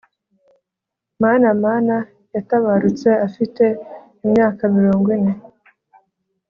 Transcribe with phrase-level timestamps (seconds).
[1.21, 1.95] mana mana
[2.35, 3.63] yatabarutse afite
[4.25, 5.33] imyaka mirongo ine